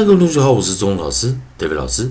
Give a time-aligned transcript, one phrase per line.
[0.00, 2.10] 嗨，各位同学好，我是钟老师戴伟老师。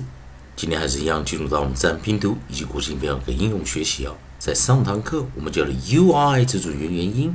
[0.54, 4.14] 今天还是一样，进入到我们自然拼读以及国际音标跟应用学习啊。
[4.38, 7.34] 在上堂课我们教了 U I 这组元元音，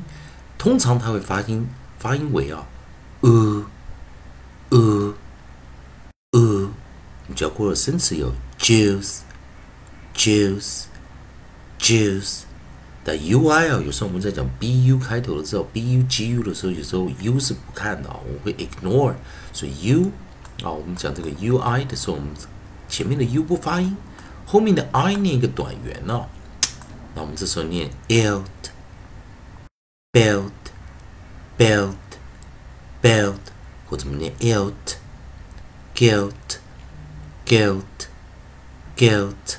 [0.57, 1.67] 通常它会发音
[1.99, 2.65] 发音为啊
[3.19, 3.65] 呃
[4.69, 5.13] 呃
[6.31, 6.39] 呃。
[6.39, 9.17] 我们教过的生词有 juice
[10.15, 10.83] juice
[11.77, 12.43] juice。
[13.03, 19.15] 但 U I 啊，有时候我们在讲 B U 开头的时候，B U G U 的时候，有时候 U 是不看的啊，我们会 ignore。
[19.51, 20.11] 所以 U
[20.63, 22.29] 啊，我们讲这个 U I 的时候，我们
[22.87, 23.97] 前面的 U 不发音，
[24.45, 26.27] 后面的 I 念一个短元哦。
[27.13, 28.45] 那我们这时候念 belt
[30.11, 30.51] belt
[31.57, 31.95] belt
[33.01, 33.39] belt，
[33.87, 34.97] 或者怎么念 elt
[35.95, 36.59] guilt
[37.45, 37.83] guilt
[38.95, 39.57] guilt。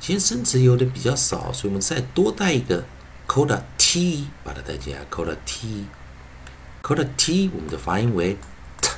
[0.00, 2.84] 其实生词有的比较少，所以我们再多带一个
[3.28, 8.36] coda t，把它带进来，coda t，coda t，我们的发音为
[8.80, 8.90] t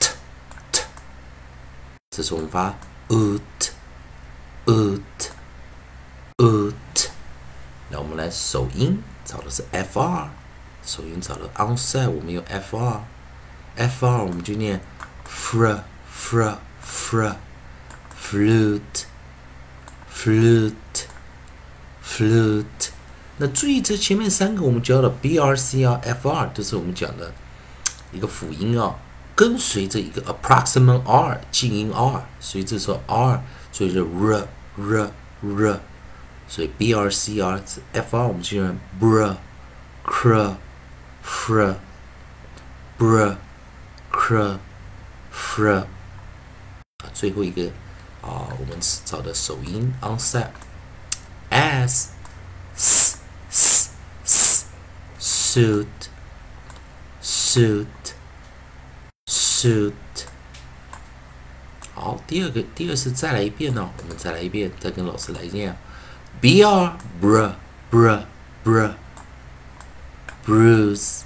[0.00, 0.10] t
[0.72, 0.82] t，
[2.10, 2.74] 这是我们发
[3.08, 3.40] ut
[4.64, 5.00] ut
[6.38, 6.74] ut，
[7.88, 10.26] 那我们来首音找的是 fr。
[10.84, 14.80] 首音找了 onset，我们用 fr，fr 我们就念
[15.28, 15.80] fr
[16.12, 17.36] fr fr
[18.30, 19.04] flute
[20.12, 21.06] flute
[22.02, 22.90] flute。
[23.36, 27.32] 那注意这前面三个我们教的 brc 啊 fr 都是我们讲的
[28.12, 28.96] 一个辅音啊，
[29.34, 35.10] 跟随着一个 approximate r 静音 r，所以这时候 r 所以是 r r
[35.42, 35.80] r，
[36.48, 37.60] 所以 brc r
[37.92, 39.34] fr 我们就用 br
[40.04, 40.54] cr。
[41.28, 41.74] fr
[42.96, 43.34] br
[44.12, 44.58] cr
[45.34, 45.86] fr 啊，
[47.12, 47.68] 最后一个
[48.25, 50.49] 啊，我们找的首音 onset
[51.49, 52.11] s
[52.75, 53.17] s
[53.49, 53.89] s
[54.25, 54.65] s
[55.19, 55.87] suit
[57.21, 57.85] suit
[59.25, 59.93] suit
[61.93, 65.75] 好，第二个第二次再来一遍呢，我们再来一遍，再跟老师来念
[66.41, 67.51] br br
[67.91, 68.19] br
[68.63, 68.91] br
[70.43, 71.21] bruise,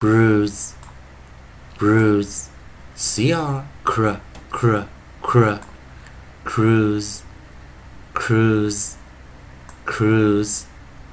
[0.00, 0.70] bruise,
[1.78, 2.46] bruise,
[2.96, 4.16] cr, cr,
[4.50, 4.86] cr,
[5.22, 5.58] cr,
[6.44, 7.22] cruise,
[8.14, 8.96] cruise,
[9.84, 10.64] cruise,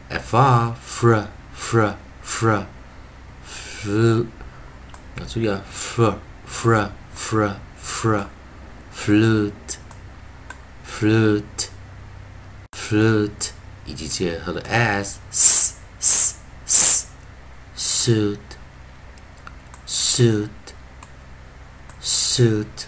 [0.10, 1.94] fr, fr, fr,
[2.24, 2.66] fr,
[3.46, 4.26] flu，
[5.18, 6.16] 要注意啊，fr,
[6.48, 8.26] fr, fr, fr,
[8.94, 9.78] flute,
[10.86, 11.70] flute,
[12.72, 13.52] flute，
[13.86, 18.38] 以及结合的 s, s, s。suit
[19.86, 20.50] suit
[22.02, 22.88] suit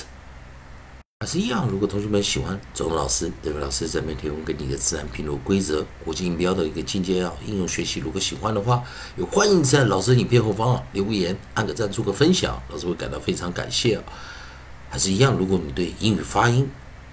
[1.21, 8.81] 还是一样，如果同学们喜欢周文老师，这位老师这边提供给你的自然拼读规则、国际音标的一个进阶啊应用学习，如果喜欢的话，
[9.15, 14.03] 也欢迎在老师影片后方啊留言、按个赞、做个分享，老师会感到非常感谢啊。
[14.89, 16.67] 还是一样，如果你对英语发音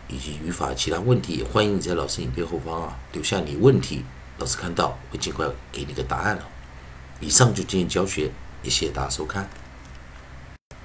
[0.08, 4.02] 以及语法其他问题，也欢迎你在老师影片后方啊留下你问题，
[4.38, 6.48] 老师看到会尽快给你个答案啊。
[7.20, 8.30] 以上就今天教学，
[8.62, 9.46] 也谢谢大家收看。